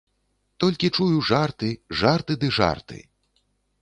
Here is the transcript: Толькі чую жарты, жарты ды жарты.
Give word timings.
Толькі 0.61 0.89
чую 0.95 1.19
жарты, 1.29 1.69
жарты 1.99 2.33
ды 2.45 2.51
жарты. 2.61 2.99